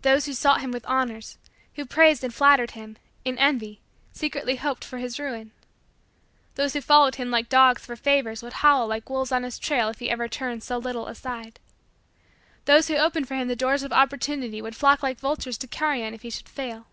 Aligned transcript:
Those 0.00 0.24
who 0.24 0.32
sought 0.32 0.62
him 0.62 0.70
with 0.70 0.86
honors 0.86 1.36
who 1.74 1.84
praised 1.84 2.24
and 2.24 2.32
flattered 2.32 2.70
him, 2.70 2.96
in 3.22 3.36
envy, 3.36 3.82
secretly 4.14 4.56
hoped 4.56 4.82
for 4.82 4.96
his 4.96 5.18
ruin. 5.20 5.50
Those 6.54 6.72
who 6.72 6.80
followed 6.80 7.16
him 7.16 7.30
like 7.30 7.50
dogs 7.50 7.84
for 7.84 7.96
favors 7.96 8.42
would 8.42 8.54
howl 8.64 8.86
like 8.86 9.10
wolves 9.10 9.32
on 9.32 9.42
his 9.42 9.58
trail 9.58 9.90
if 9.90 9.98
he 9.98 10.06
turned 10.28 10.62
ever 10.62 10.64
so 10.64 10.78
little 10.78 11.06
aside. 11.06 11.60
Those 12.64 12.88
who 12.88 12.96
opened 12.96 13.28
for 13.28 13.34
him 13.34 13.48
the 13.48 13.56
doors 13.56 13.82
of 13.82 13.92
opportunities 13.92 14.62
would 14.62 14.74
flock 14.74 15.02
like 15.02 15.18
vultures 15.20 15.58
to 15.58 15.66
carrion 15.66 16.14
if 16.14 16.22
he 16.22 16.30
should 16.30 16.48
fall. 16.48 16.86